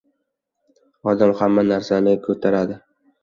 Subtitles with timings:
[1.11, 2.79] •Odam hamma narsani ko‘taradi.